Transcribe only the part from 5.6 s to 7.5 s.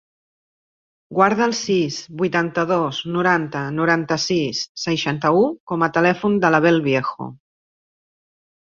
com a telèfon de l'Abel Viejo.